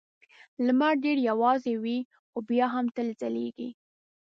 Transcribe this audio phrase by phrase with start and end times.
[0.65, 1.99] لمر ډېر یوازې وي
[2.29, 3.69] خو بیا هم تل ځلېږي.